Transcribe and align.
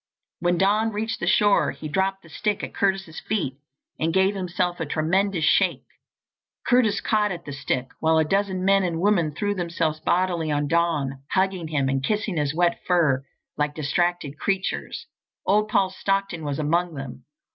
When 0.39 0.57
Don 0.57 0.91
reached 0.91 1.19
the 1.19 1.27
shore 1.27 1.69
he 1.69 1.87
dropped 1.87 2.23
the 2.23 2.29
stick 2.29 2.63
at 2.63 2.73
Curtis's 2.73 3.19
feet 3.19 3.57
and 3.99 4.11
gave 4.11 4.33
himself 4.33 4.79
a 4.79 4.85
tremendous 4.87 5.45
shake. 5.45 5.85
Curtis 6.65 7.01
caught 7.01 7.31
at 7.31 7.45
the 7.45 7.53
stick, 7.53 7.91
while 7.99 8.17
a 8.17 8.25
dozen 8.25 8.65
men 8.65 8.81
and 8.81 8.99
women 8.99 9.31
threw 9.31 9.53
themselves 9.53 9.99
bodily 9.99 10.49
on 10.51 10.67
Don, 10.67 11.21
hugging 11.33 11.67
him 11.67 11.87
and 11.87 12.03
kissing 12.03 12.37
his 12.37 12.55
wet 12.55 12.79
fur 12.87 13.23
like 13.57 13.75
distracted 13.75 14.39
creatures. 14.39 15.05
Old 15.45 15.67
Paul 15.69 15.91
Stockton 15.91 16.43
was 16.43 16.57
among 16.57 16.95
them. 16.95 17.25